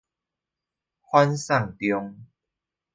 [1.11, 2.25] 反送中